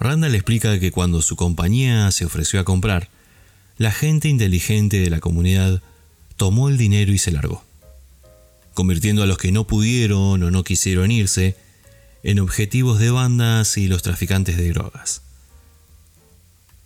Randall 0.00 0.34
explica 0.34 0.78
que 0.80 0.90
cuando 0.90 1.22
su 1.22 1.36
compañía 1.36 2.10
se 2.10 2.24
ofreció 2.24 2.60
a 2.60 2.64
comprar, 2.64 3.08
la 3.76 3.92
gente 3.92 4.28
inteligente 4.28 5.00
de 5.00 5.10
la 5.10 5.20
comunidad 5.20 5.82
tomó 6.36 6.68
el 6.68 6.78
dinero 6.78 7.12
y 7.12 7.18
se 7.18 7.32
largó, 7.32 7.64
convirtiendo 8.72 9.22
a 9.22 9.26
los 9.26 9.38
que 9.38 9.52
no 9.52 9.66
pudieron 9.66 10.42
o 10.42 10.50
no 10.50 10.64
quisieron 10.64 11.10
irse 11.10 11.56
en 12.24 12.40
objetivos 12.40 12.98
de 12.98 13.10
bandas 13.10 13.76
y 13.76 13.86
los 13.86 14.02
traficantes 14.02 14.56
de 14.56 14.70
drogas. 14.70 15.20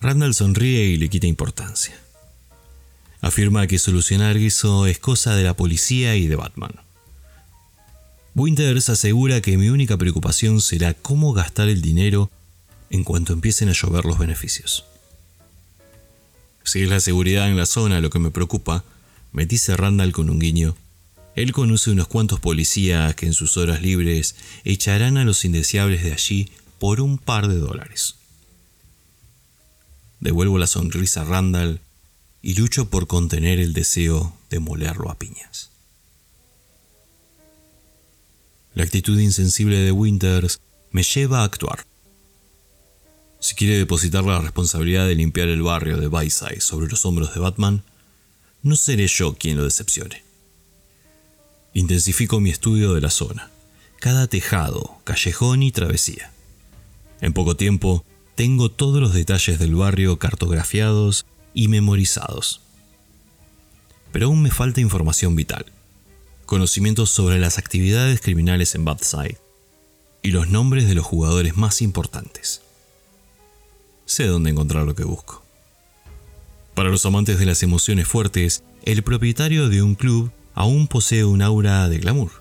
Randall 0.00 0.34
sonríe 0.34 0.86
y 0.86 0.96
le 0.96 1.08
quita 1.08 1.28
importancia. 1.28 1.98
Afirma 3.20 3.66
que 3.68 3.78
solucionar 3.78 4.36
eso 4.36 4.86
es 4.86 4.98
cosa 4.98 5.36
de 5.36 5.44
la 5.44 5.54
policía 5.54 6.16
y 6.16 6.26
de 6.26 6.36
Batman. 6.36 6.72
Winters 8.34 8.88
asegura 8.88 9.40
que 9.40 9.56
mi 9.56 9.68
única 9.68 9.96
preocupación 9.96 10.60
será 10.60 10.94
cómo 10.94 11.32
gastar 11.32 11.68
el 11.68 11.82
dinero 11.82 12.30
en 12.90 13.04
cuanto 13.04 13.32
empiecen 13.32 13.68
a 13.68 13.72
llover 13.72 14.04
los 14.04 14.18
beneficios. 14.18 14.84
Si 16.64 16.82
es 16.82 16.88
la 16.88 17.00
seguridad 17.00 17.48
en 17.48 17.56
la 17.56 17.66
zona 17.66 18.00
lo 18.00 18.10
que 18.10 18.18
me 18.18 18.30
preocupa, 18.30 18.84
me 19.32 19.46
dice 19.46 19.76
Randall 19.76 20.12
con 20.12 20.30
un 20.30 20.38
guiño, 20.38 20.76
él 21.42 21.52
conoce 21.52 21.90
unos 21.90 22.08
cuantos 22.08 22.40
policías 22.40 23.14
que 23.14 23.26
en 23.26 23.32
sus 23.32 23.56
horas 23.56 23.80
libres 23.80 24.34
echarán 24.64 25.18
a 25.18 25.24
los 25.24 25.44
indeseables 25.44 26.02
de 26.02 26.12
allí 26.12 26.50
por 26.80 27.00
un 27.00 27.16
par 27.16 27.46
de 27.46 27.58
dólares. 27.58 28.16
Devuelvo 30.18 30.58
la 30.58 30.66
sonrisa 30.66 31.22
a 31.22 31.24
Randall 31.24 31.80
y 32.42 32.54
lucho 32.54 32.90
por 32.90 33.06
contener 33.06 33.60
el 33.60 33.72
deseo 33.72 34.36
de 34.50 34.58
molerlo 34.58 35.10
a 35.10 35.18
piñas. 35.18 35.70
La 38.74 38.82
actitud 38.82 39.18
insensible 39.18 39.78
de 39.78 39.92
Winters 39.92 40.60
me 40.90 41.02
lleva 41.02 41.40
a 41.40 41.44
actuar. 41.44 41.84
Si 43.40 43.54
quiere 43.54 43.78
depositar 43.78 44.24
la 44.24 44.40
responsabilidad 44.40 45.06
de 45.06 45.14
limpiar 45.14 45.48
el 45.48 45.62
barrio 45.62 45.98
de 45.98 46.08
Bayside 46.08 46.60
sobre 46.60 46.88
los 46.88 47.04
hombros 47.04 47.32
de 47.32 47.40
Batman, 47.40 47.84
no 48.62 48.74
seré 48.74 49.06
yo 49.06 49.34
quien 49.34 49.56
lo 49.56 49.62
decepcione. 49.64 50.27
Intensifico 51.74 52.40
mi 52.40 52.50
estudio 52.50 52.94
de 52.94 53.00
la 53.00 53.10
zona, 53.10 53.50
cada 54.00 54.26
tejado, 54.26 54.98
callejón 55.04 55.62
y 55.62 55.70
travesía. 55.70 56.32
En 57.20 57.32
poco 57.32 57.56
tiempo, 57.56 58.04
tengo 58.34 58.70
todos 58.70 59.00
los 59.00 59.12
detalles 59.12 59.58
del 59.58 59.74
barrio 59.74 60.18
cartografiados 60.18 61.26
y 61.54 61.68
memorizados. 61.68 62.60
Pero 64.12 64.26
aún 64.26 64.42
me 64.42 64.50
falta 64.50 64.80
información 64.80 65.36
vital, 65.36 65.66
conocimientos 66.46 67.10
sobre 67.10 67.38
las 67.38 67.58
actividades 67.58 68.20
criminales 68.20 68.74
en 68.74 68.84
Bathside 68.84 69.38
y 70.22 70.30
los 70.30 70.48
nombres 70.48 70.88
de 70.88 70.94
los 70.94 71.04
jugadores 71.04 71.56
más 71.56 71.82
importantes. 71.82 72.62
Sé 74.06 74.26
dónde 74.26 74.50
encontrar 74.50 74.86
lo 74.86 74.94
que 74.94 75.04
busco. 75.04 75.44
Para 76.74 76.88
los 76.90 77.04
amantes 77.04 77.38
de 77.38 77.46
las 77.46 77.62
emociones 77.62 78.08
fuertes, 78.08 78.62
el 78.84 79.02
propietario 79.02 79.68
de 79.68 79.82
un 79.82 79.96
club 79.96 80.30
aún 80.58 80.88
posee 80.88 81.24
un 81.24 81.40
aura 81.40 81.88
de 81.88 81.98
glamour. 81.98 82.32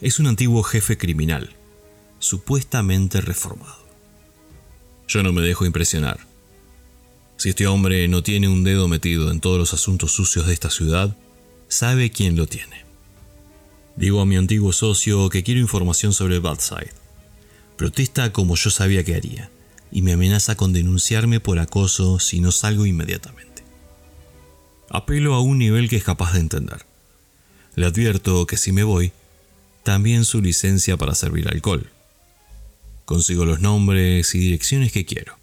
Es 0.00 0.20
un 0.20 0.28
antiguo 0.28 0.62
jefe 0.62 0.96
criminal, 0.96 1.56
supuestamente 2.20 3.20
reformado. 3.20 3.82
Yo 5.08 5.24
no 5.24 5.32
me 5.32 5.42
dejo 5.42 5.66
impresionar 5.66 6.32
si 7.42 7.48
este 7.48 7.66
hombre 7.66 8.06
no 8.06 8.22
tiene 8.22 8.46
un 8.46 8.62
dedo 8.62 8.86
metido 8.86 9.32
en 9.32 9.40
todos 9.40 9.58
los 9.58 9.74
asuntos 9.74 10.12
sucios 10.12 10.46
de 10.46 10.52
esta 10.52 10.70
ciudad, 10.70 11.16
sabe 11.66 12.12
quién 12.12 12.36
lo 12.36 12.46
tiene. 12.46 12.84
Digo 13.96 14.20
a 14.20 14.26
mi 14.26 14.36
antiguo 14.36 14.72
socio 14.72 15.28
que 15.28 15.42
quiero 15.42 15.58
información 15.58 16.12
sobre 16.12 16.38
Badside, 16.38 16.92
Protesta 17.76 18.32
como 18.32 18.54
yo 18.54 18.70
sabía 18.70 19.02
que 19.02 19.16
haría 19.16 19.50
y 19.90 20.02
me 20.02 20.12
amenaza 20.12 20.54
con 20.54 20.72
denunciarme 20.72 21.40
por 21.40 21.58
acoso 21.58 22.20
si 22.20 22.38
no 22.38 22.52
salgo 22.52 22.86
inmediatamente. 22.86 23.64
Apelo 24.88 25.34
a 25.34 25.40
un 25.40 25.58
nivel 25.58 25.88
que 25.88 25.96
es 25.96 26.04
capaz 26.04 26.34
de 26.34 26.40
entender. 26.40 26.91
Le 27.74 27.86
advierto 27.86 28.46
que 28.46 28.56
si 28.56 28.72
me 28.72 28.82
voy, 28.82 29.12
también 29.82 30.24
su 30.24 30.40
licencia 30.40 30.96
para 30.96 31.14
servir 31.14 31.48
alcohol. 31.48 31.90
Consigo 33.04 33.44
los 33.44 33.60
nombres 33.60 34.34
y 34.34 34.38
direcciones 34.38 34.92
que 34.92 35.04
quiero. 35.04 35.36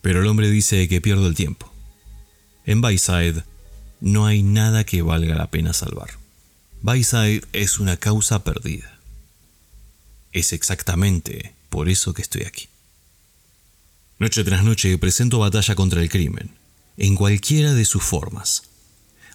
Pero 0.00 0.20
el 0.20 0.26
hombre 0.26 0.50
dice 0.50 0.88
que 0.88 1.00
pierdo 1.00 1.26
el 1.26 1.34
tiempo. 1.34 1.72
En 2.66 2.80
Bayside 2.80 3.44
no 4.00 4.26
hay 4.26 4.42
nada 4.42 4.84
que 4.84 5.02
valga 5.02 5.34
la 5.34 5.50
pena 5.50 5.72
salvar. 5.72 6.10
Bayside 6.82 7.42
es 7.52 7.78
una 7.78 7.96
causa 7.96 8.44
perdida. 8.44 8.98
Es 10.32 10.52
exactamente 10.52 11.54
por 11.70 11.88
eso 11.88 12.12
que 12.12 12.22
estoy 12.22 12.42
aquí. 12.42 12.68
Noche 14.18 14.44
tras 14.44 14.64
noche 14.64 14.96
presento 14.98 15.38
batalla 15.38 15.74
contra 15.74 16.00
el 16.00 16.08
crimen, 16.08 16.50
en 16.96 17.16
cualquiera 17.16 17.74
de 17.74 17.84
sus 17.84 18.02
formas. 18.02 18.62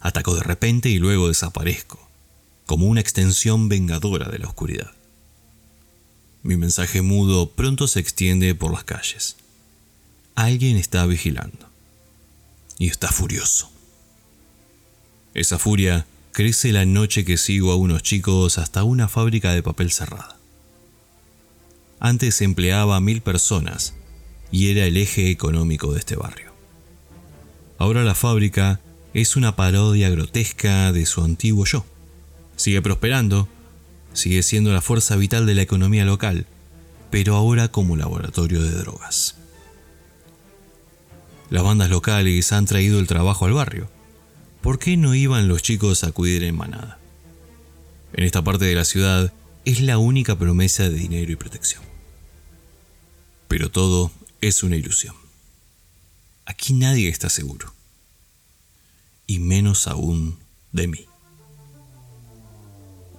Ataco 0.00 0.34
de 0.34 0.42
repente 0.42 0.88
y 0.88 0.98
luego 0.98 1.28
desaparezco, 1.28 2.08
como 2.66 2.86
una 2.86 3.00
extensión 3.00 3.68
vengadora 3.68 4.28
de 4.28 4.38
la 4.38 4.48
oscuridad. 4.48 4.92
Mi 6.42 6.56
mensaje 6.56 7.02
mudo 7.02 7.50
pronto 7.50 7.86
se 7.86 8.00
extiende 8.00 8.54
por 8.54 8.72
las 8.72 8.84
calles. 8.84 9.36
Alguien 10.34 10.76
está 10.76 11.04
vigilando. 11.04 11.68
Y 12.78 12.88
está 12.88 13.12
furioso. 13.12 13.70
Esa 15.34 15.58
furia 15.58 16.06
crece 16.32 16.72
la 16.72 16.86
noche 16.86 17.26
que 17.26 17.36
sigo 17.36 17.72
a 17.72 17.76
unos 17.76 18.02
chicos 18.02 18.56
hasta 18.56 18.84
una 18.84 19.06
fábrica 19.06 19.52
de 19.52 19.62
papel 19.62 19.92
cerrada. 19.92 20.38
Antes 21.98 22.40
empleaba 22.40 22.96
a 22.96 23.00
mil 23.00 23.20
personas 23.20 23.92
y 24.50 24.70
era 24.70 24.86
el 24.86 24.96
eje 24.96 25.30
económico 25.30 25.92
de 25.92 25.98
este 25.98 26.16
barrio. 26.16 26.52
Ahora 27.76 28.02
la 28.02 28.14
fábrica 28.14 28.80
es 29.14 29.36
una 29.36 29.56
parodia 29.56 30.10
grotesca 30.10 30.92
de 30.92 31.06
su 31.06 31.22
antiguo 31.22 31.64
yo. 31.64 31.84
Sigue 32.56 32.82
prosperando, 32.82 33.48
sigue 34.12 34.42
siendo 34.42 34.72
la 34.72 34.80
fuerza 34.80 35.16
vital 35.16 35.46
de 35.46 35.54
la 35.54 35.62
economía 35.62 36.04
local, 36.04 36.46
pero 37.10 37.36
ahora 37.36 37.68
como 37.68 37.96
laboratorio 37.96 38.62
de 38.62 38.70
drogas. 38.70 39.36
Las 41.48 41.64
bandas 41.64 41.90
locales 41.90 42.52
han 42.52 42.66
traído 42.66 43.00
el 43.00 43.06
trabajo 43.06 43.46
al 43.46 43.54
barrio 43.54 43.88
¿por 44.60 44.78
qué 44.78 44.96
no 44.96 45.14
iban 45.14 45.48
los 45.48 45.62
chicos 45.62 46.04
a 46.04 46.08
acudir 46.08 46.44
en 46.44 46.56
manada? 46.56 46.98
En 48.12 48.24
esta 48.24 48.42
parte 48.42 48.64
de 48.64 48.74
la 48.74 48.84
ciudad 48.84 49.32
es 49.64 49.80
la 49.80 49.98
única 49.98 50.38
promesa 50.38 50.84
de 50.84 50.90
dinero 50.90 51.32
y 51.32 51.36
protección. 51.36 51.82
Pero 53.48 53.70
todo 53.70 54.10
es 54.40 54.62
una 54.62 54.76
ilusión. 54.76 55.14
Aquí 56.44 56.72
nadie 56.72 57.08
está 57.08 57.28
seguro. 57.28 57.72
Y 59.30 59.38
menos 59.38 59.86
aún 59.86 60.40
de 60.72 60.88
mí. 60.88 61.06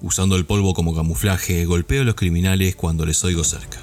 Usando 0.01 0.35
el 0.35 0.45
polvo 0.45 0.73
como 0.73 0.93
camuflaje, 0.93 1.63
golpeo 1.63 2.01
a 2.01 2.03
los 2.03 2.15
criminales 2.15 2.75
cuando 2.75 3.05
les 3.05 3.23
oigo 3.23 3.45
cerca. 3.45 3.77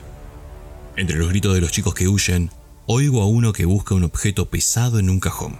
Entre 0.96 1.16
los 1.16 1.30
gritos 1.30 1.54
de 1.54 1.62
los 1.62 1.72
chicos 1.72 1.94
que 1.94 2.06
huyen, 2.06 2.50
oigo 2.84 3.22
a 3.22 3.26
uno 3.26 3.54
que 3.54 3.64
busca 3.64 3.94
un 3.94 4.04
objeto 4.04 4.50
pesado 4.50 4.98
en 4.98 5.08
un 5.08 5.20
cajón. 5.20 5.56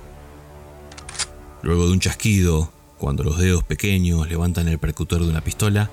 Luego 1.63 1.87
de 1.87 1.93
un 1.93 2.01
chasquido, 2.01 2.71
cuando 2.99 3.25
los 3.25 3.39
dedos 3.39 3.65
pequeños 3.65 4.29
levantan 4.29 4.69
el 4.69 4.77
percutor 4.77 5.23
de 5.23 5.31
una 5.31 5.41
pistola, 5.41 5.91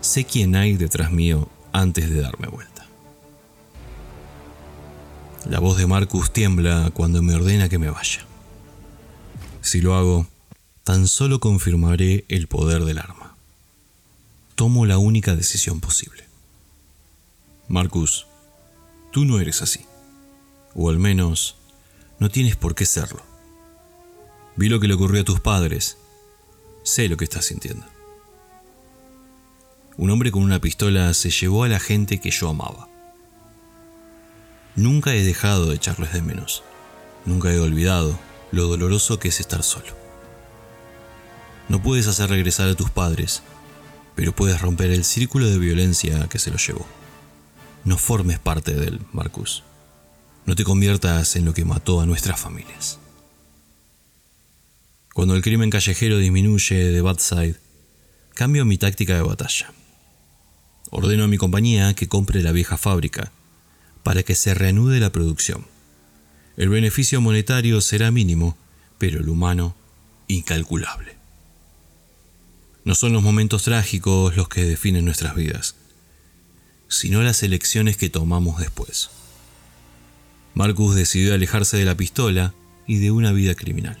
sé 0.00 0.24
quién 0.24 0.56
hay 0.56 0.78
detrás 0.78 1.12
mío 1.12 1.50
antes 1.70 2.08
de 2.08 2.22
darme 2.22 2.48
vuelta. 2.48 2.86
La 5.46 5.60
voz 5.60 5.76
de 5.76 5.86
Marcus 5.86 6.32
tiembla 6.32 6.90
cuando 6.94 7.20
me 7.20 7.34
ordena 7.34 7.68
que 7.68 7.78
me 7.78 7.90
vaya. 7.90 8.29
Si 9.62 9.80
lo 9.80 9.94
hago, 9.94 10.26
tan 10.84 11.06
solo 11.06 11.38
confirmaré 11.38 12.24
el 12.28 12.48
poder 12.48 12.84
del 12.84 12.98
arma. 12.98 13.34
Tomo 14.54 14.86
la 14.86 14.98
única 14.98 15.36
decisión 15.36 15.80
posible. 15.80 16.24
Marcus, 17.68 18.26
tú 19.12 19.24
no 19.24 19.38
eres 19.38 19.62
así. 19.62 19.84
O 20.74 20.88
al 20.88 20.98
menos, 20.98 21.56
no 22.18 22.30
tienes 22.30 22.56
por 22.56 22.74
qué 22.74 22.86
serlo. 22.86 23.22
Vi 24.56 24.68
lo 24.68 24.80
que 24.80 24.88
le 24.88 24.94
ocurrió 24.94 25.22
a 25.22 25.24
tus 25.24 25.40
padres. 25.40 25.98
Sé 26.82 27.08
lo 27.08 27.16
que 27.16 27.24
estás 27.24 27.44
sintiendo. 27.44 27.86
Un 29.96 30.10
hombre 30.10 30.30
con 30.30 30.42
una 30.42 30.60
pistola 30.60 31.12
se 31.12 31.30
llevó 31.30 31.64
a 31.64 31.68
la 31.68 31.80
gente 31.80 32.20
que 32.20 32.30
yo 32.30 32.48
amaba. 32.48 32.88
Nunca 34.74 35.14
he 35.14 35.22
dejado 35.22 35.66
de 35.66 35.76
echarles 35.76 36.12
de 36.12 36.22
menos. 36.22 36.62
Nunca 37.26 37.52
he 37.52 37.58
olvidado 37.58 38.18
lo 38.52 38.66
doloroso 38.66 39.18
que 39.18 39.28
es 39.28 39.40
estar 39.40 39.62
solo. 39.62 39.96
No 41.68 41.82
puedes 41.82 42.06
hacer 42.06 42.30
regresar 42.30 42.68
a 42.68 42.74
tus 42.74 42.90
padres, 42.90 43.42
pero 44.16 44.34
puedes 44.34 44.60
romper 44.60 44.90
el 44.90 45.04
círculo 45.04 45.46
de 45.46 45.58
violencia 45.58 46.28
que 46.28 46.38
se 46.38 46.50
los 46.50 46.66
llevó. 46.66 46.86
No 47.84 47.96
formes 47.96 48.38
parte 48.38 48.74
de 48.74 48.88
él, 48.88 49.00
Marcus. 49.12 49.62
No 50.46 50.56
te 50.56 50.64
conviertas 50.64 51.36
en 51.36 51.44
lo 51.44 51.54
que 51.54 51.64
mató 51.64 52.00
a 52.00 52.06
nuestras 52.06 52.40
familias. 52.40 52.98
Cuando 55.14 55.34
el 55.34 55.42
crimen 55.42 55.70
callejero 55.70 56.18
disminuye 56.18 56.76
de 56.76 57.02
Badside, 57.02 57.56
cambio 58.34 58.64
mi 58.64 58.78
táctica 58.78 59.14
de 59.14 59.22
batalla. 59.22 59.72
Ordeno 60.90 61.24
a 61.24 61.28
mi 61.28 61.36
compañía 61.36 61.94
que 61.94 62.08
compre 62.08 62.42
la 62.42 62.52
vieja 62.52 62.76
fábrica 62.76 63.30
para 64.02 64.22
que 64.22 64.34
se 64.34 64.54
reanude 64.54 64.98
la 64.98 65.12
producción. 65.12 65.66
El 66.60 66.68
beneficio 66.68 67.22
monetario 67.22 67.80
será 67.80 68.10
mínimo, 68.10 68.54
pero 68.98 69.20
el 69.20 69.30
humano 69.30 69.74
incalculable. 70.28 71.16
No 72.84 72.94
son 72.94 73.14
los 73.14 73.22
momentos 73.22 73.62
trágicos 73.62 74.36
los 74.36 74.50
que 74.50 74.66
definen 74.66 75.06
nuestras 75.06 75.34
vidas, 75.34 75.74
sino 76.86 77.22
las 77.22 77.42
elecciones 77.42 77.96
que 77.96 78.10
tomamos 78.10 78.60
después. 78.60 79.08
Marcus 80.52 80.94
decidió 80.94 81.32
alejarse 81.32 81.78
de 81.78 81.86
la 81.86 81.96
pistola 81.96 82.52
y 82.86 82.98
de 82.98 83.10
una 83.10 83.32
vida 83.32 83.54
criminal. 83.54 83.96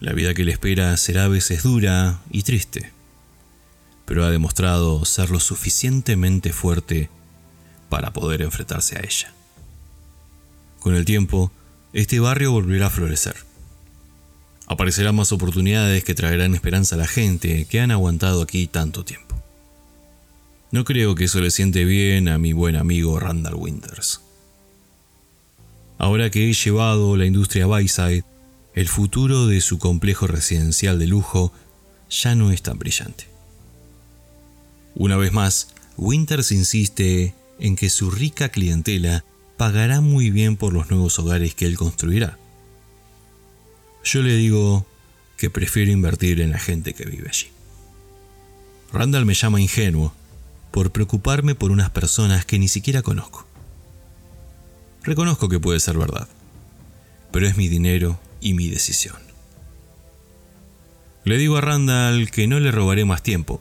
La 0.00 0.12
vida 0.12 0.34
que 0.34 0.44
le 0.44 0.52
espera 0.52 0.94
será 0.98 1.24
a 1.24 1.28
veces 1.28 1.62
dura 1.62 2.20
y 2.30 2.42
triste, 2.42 2.92
pero 4.04 4.26
ha 4.26 4.30
demostrado 4.30 5.06
ser 5.06 5.30
lo 5.30 5.40
suficientemente 5.40 6.52
fuerte 6.52 7.08
para 7.88 8.12
poder 8.12 8.42
enfrentarse 8.42 8.98
a 8.98 9.00
ella. 9.00 9.32
Con 10.80 10.94
el 10.94 11.04
tiempo, 11.04 11.50
este 11.92 12.20
barrio 12.20 12.52
volverá 12.52 12.86
a 12.86 12.90
florecer. 12.90 13.36
Aparecerán 14.66 15.16
más 15.16 15.32
oportunidades 15.32 16.04
que 16.04 16.14
traerán 16.14 16.54
esperanza 16.54 16.94
a 16.94 16.98
la 16.98 17.06
gente 17.06 17.64
que 17.64 17.80
han 17.80 17.90
aguantado 17.90 18.42
aquí 18.42 18.66
tanto 18.66 19.04
tiempo. 19.04 19.34
No 20.70 20.84
creo 20.84 21.14
que 21.14 21.24
eso 21.24 21.40
le 21.40 21.50
siente 21.50 21.84
bien 21.84 22.28
a 22.28 22.38
mi 22.38 22.52
buen 22.52 22.76
amigo 22.76 23.18
Randall 23.18 23.54
Winters. 23.54 24.20
Ahora 25.96 26.30
que 26.30 26.48
he 26.48 26.52
llevado 26.52 27.16
la 27.16 27.26
industria 27.26 27.66
Bayside 27.66 28.24
el 28.78 28.86
futuro 28.86 29.48
de 29.48 29.60
su 29.60 29.78
complejo 29.78 30.28
residencial 30.28 31.00
de 31.00 31.08
lujo 31.08 31.52
ya 32.08 32.36
no 32.36 32.52
es 32.52 32.62
tan 32.62 32.78
brillante. 32.78 33.26
Una 34.94 35.16
vez 35.16 35.32
más, 35.32 35.70
Winters 35.96 36.52
insiste 36.52 37.34
en 37.58 37.74
que 37.74 37.90
su 37.90 38.10
rica 38.10 38.50
clientela 38.50 39.24
pagará 39.58 40.00
muy 40.00 40.30
bien 40.30 40.56
por 40.56 40.72
los 40.72 40.88
nuevos 40.88 41.18
hogares 41.18 41.54
que 41.54 41.66
él 41.66 41.76
construirá. 41.76 42.38
Yo 44.04 44.22
le 44.22 44.36
digo 44.36 44.86
que 45.36 45.50
prefiero 45.50 45.90
invertir 45.90 46.40
en 46.40 46.52
la 46.52 46.58
gente 46.58 46.94
que 46.94 47.04
vive 47.04 47.28
allí. 47.28 47.48
Randall 48.92 49.26
me 49.26 49.34
llama 49.34 49.60
ingenuo 49.60 50.14
por 50.70 50.92
preocuparme 50.92 51.54
por 51.54 51.72
unas 51.72 51.90
personas 51.90 52.46
que 52.46 52.58
ni 52.58 52.68
siquiera 52.68 53.02
conozco. 53.02 53.46
Reconozco 55.02 55.48
que 55.48 55.60
puede 55.60 55.80
ser 55.80 55.98
verdad, 55.98 56.28
pero 57.32 57.46
es 57.46 57.56
mi 57.56 57.68
dinero 57.68 58.18
y 58.40 58.54
mi 58.54 58.68
decisión. 58.68 59.16
Le 61.24 61.36
digo 61.36 61.56
a 61.56 61.60
Randall 61.60 62.30
que 62.30 62.46
no 62.46 62.60
le 62.60 62.70
robaré 62.70 63.04
más 63.04 63.22
tiempo, 63.22 63.60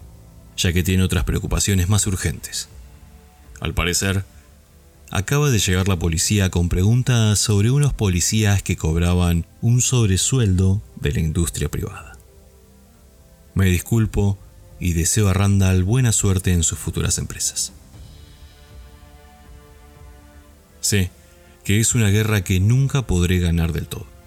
ya 0.55 0.71
que 0.71 0.83
tiene 0.83 1.03
otras 1.03 1.23
preocupaciones 1.23 1.89
más 1.89 2.05
urgentes. 2.05 2.69
Al 3.59 3.73
parecer, 3.73 4.23
acaba 5.11 5.49
de 5.49 5.59
llegar 5.59 5.87
la 5.87 5.99
policía 5.99 6.49
con 6.49 6.69
preguntas 6.69 7.39
sobre 7.39 7.71
unos 7.71 7.93
policías 7.93 8.61
que 8.63 8.77
cobraban 8.77 9.45
un 9.61 9.81
sobresueldo 9.81 10.81
de 10.95 11.13
la 11.13 11.19
industria 11.19 11.69
privada. 11.69 12.17
Me 13.53 13.65
disculpo 13.65 14.37
y 14.79 14.93
deseo 14.93 15.29
a 15.29 15.33
Randall 15.33 15.83
buena 15.83 16.11
suerte 16.11 16.53
en 16.53 16.63
sus 16.63 16.77
futuras 16.77 17.17
empresas. 17.17 17.73
Sé 20.81 21.09
que 21.63 21.79
es 21.79 21.95
una 21.95 22.09
guerra 22.09 22.43
que 22.43 22.59
nunca 22.59 23.07
podré 23.07 23.39
ganar 23.39 23.73
del 23.73 23.87
todo 23.87 24.17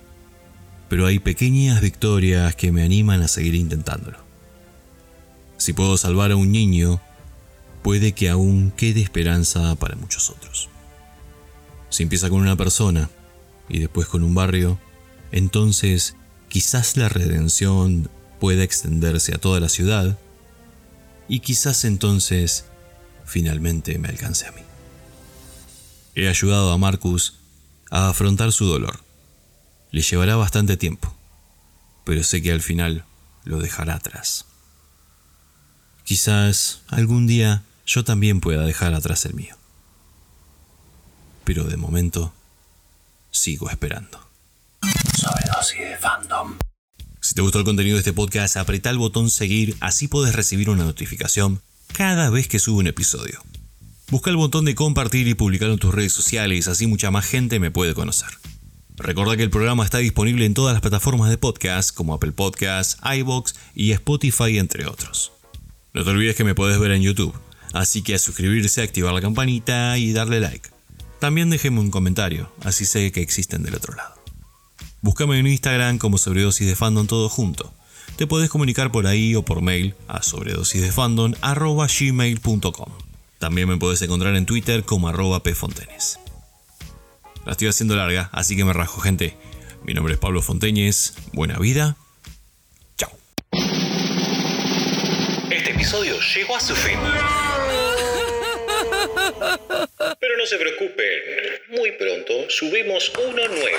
pero 0.91 1.07
hay 1.07 1.21
pequeñas 1.21 1.81
victorias 1.81 2.57
que 2.57 2.73
me 2.73 2.83
animan 2.83 3.23
a 3.23 3.29
seguir 3.29 3.55
intentándolo. 3.55 4.19
Si 5.57 5.73
puedo 5.73 5.97
salvar 5.97 6.33
a 6.33 6.37
un 6.37 6.51
niño, 6.51 7.01
puede 7.83 8.13
que 8.13 8.29
aún 8.29 8.73
quede 8.77 9.01
esperanza 9.01 9.75
para 9.77 9.97
muchos 9.97 10.31
otros. 10.31 10.69
Si 11.89 12.03
empieza 12.03 12.29
con 12.31 12.41
una 12.41 12.57
persona 12.57 13.11
y 13.69 13.79
después 13.79 14.07
con 14.07 14.23
un 14.23 14.35
barrio, 14.35 14.79
entonces 15.33 16.17
quizás 16.49 16.97
la 16.97 17.09
redención 17.09 18.11
pueda 18.39 18.63
extenderse 18.63 19.35
a 19.35 19.39
toda 19.39 19.61
la 19.61 19.69
ciudad 19.69 20.19
y 21.29 21.41
quizás 21.41 21.85
entonces 21.85 22.65
finalmente 23.25 23.99
me 23.99 24.09
alcance 24.09 24.47
a 24.47 24.53
mí. 24.53 24.63
He 26.15 26.29
ayudado 26.29 26.73
a 26.73 26.79
Marcus 26.79 27.35
a 27.91 28.09
afrontar 28.09 28.53
su 28.53 28.67
dolor. 28.67 29.01
Le 29.93 30.03
llevará 30.03 30.37
bastante 30.37 30.77
tiempo, 30.77 31.15
pero 32.05 32.23
sé 32.23 32.43
que 32.43 32.53
al 32.53 32.63
final 32.63 33.05
lo 33.45 33.59
dejará 33.59 33.95
atrás. 33.95 34.47
Quizás 36.05 36.83
algún 36.89 37.27
día 37.27 37.63
yo 37.91 38.05
también 38.05 38.41
pueda 38.41 38.65
dejar 38.65 38.95
atrás 38.95 39.25
el 39.25 39.35
mío. 39.35 39.57
Pero 41.43 41.65
de 41.65 41.77
momento 41.77 42.33
sigo 43.33 43.69
esperando. 43.69 44.21
Sobredosis 45.19 45.81
de 45.81 45.97
fandom. 45.97 46.57
Si 47.21 47.35
te 47.35 47.43
gustó 47.43 47.59
el 47.59 47.65
contenido 47.65 47.97
de 47.97 48.01
este 48.01 48.13
podcast, 48.13 48.57
apreta 48.57 48.91
el 48.91 48.99
botón 48.99 49.29
seguir, 49.29 49.77
así 49.81 50.07
puedes 50.07 50.37
recibir 50.37 50.71
una 50.71 50.85
notificación 50.85 51.61
cada 51.93 52.31
vez 52.31 52.47
que 52.47 52.61
subo 52.61 52.79
un 52.79 52.87
episodio. 52.87 53.43
Busca 54.09 54.31
el 54.31 54.37
botón 54.37 54.65
de 54.65 54.77
compartir 54.77 55.27
y 55.27 55.35
publicar 55.35 55.69
en 55.71 55.79
tus 55.79 55.93
redes 55.93 56.13
sociales, 56.13 56.69
así 56.69 56.87
mucha 56.87 57.11
más 57.11 57.27
gente 57.27 57.59
me 57.59 57.73
puede 57.73 57.95
conocer. 57.95 58.31
Recuerda 58.97 59.37
que 59.37 59.43
el 59.43 59.51
programa 59.51 59.85
está 59.85 59.99
disponible 59.99 60.47
en 60.47 60.55
todas 60.55 60.75
las 60.75 60.81
plataformas 60.81 61.29
de 61.29 61.39
podcast 61.39 61.93
como 61.93 62.15
Apple 62.15 62.33
Podcasts, 62.33 62.99
iBox 63.03 63.57
y 63.75 63.91
Spotify, 63.93 64.59
entre 64.59 64.87
otros. 64.87 65.33
No 65.93 66.05
te 66.05 66.11
olvides 66.11 66.37
que 66.37 66.45
me 66.45 66.55
puedes 66.55 66.79
ver 66.79 66.93
en 66.93 67.03
YouTube, 67.03 67.35
así 67.73 68.03
que 68.03 68.15
a 68.15 68.19
suscribirse, 68.19 68.83
activar 68.83 69.15
la 69.15 69.21
campanita 69.21 69.97
y 69.99 70.13
darle 70.13 70.41
like. 70.41 70.71
También 71.19 71.51
déjeme 71.51 71.81
un 71.81 71.91
comentario, 71.91 72.51
así 72.63 72.85
sé 72.85 73.11
que 73.13 73.21
existen 73.21 73.63
del 73.63 73.75
otro 73.75 73.95
lado. 73.95 74.15
Búscame 75.03 75.39
en 75.39 75.47
Instagram 75.47 75.99
como 75.99 76.19
sobredosis 76.19 76.67
de 76.67 76.77
fandom 76.77 77.07
todo 77.07 77.29
junto. 77.29 77.73
Te 78.17 78.27
puedes 78.27 78.51
comunicar 78.51 78.91
por 78.93 79.07
ahí 79.07 79.35
o 79.35 79.45
por 79.45 79.63
mail 79.63 79.95
a 80.09 80.23
sobredosisdefandom.gmail.com. 80.23 82.93
También 83.39 83.69
me 83.69 83.79
puedes 83.79 84.03
encontrar 84.03 84.37
en 84.37 84.47
Twitter 84.47 84.85
como 84.85 85.09
arroba 85.09 85.43
pfontenes. 85.43 86.19
La 87.47 87.53
estoy 87.53 87.69
haciendo 87.69 87.97
larga, 87.97 88.29
así 88.33 88.57
que 88.57 88.65
me 88.65 88.73
rajo, 88.73 89.01
gente. 89.01 89.37
Mi 89.85 89.95
nombre 89.95 90.15
es 90.15 90.21
Pablo 90.21 90.43
Fonteñez. 90.43 91.15
Buena 91.33 91.59
vida 91.59 91.97
episodio 95.81 96.21
llegó 96.21 96.57
a 96.57 96.61
su 96.61 96.77
fin. 96.77 96.99
Pero 100.21 100.37
no 100.37 100.47
se 100.47 100.57
preocupen, 100.57 101.23
muy 101.69 101.93
pronto 101.93 102.49
subimos 102.49 103.13
uno 103.19 103.49
nuevo. 103.49 103.79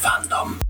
Fandom. 0.00 0.69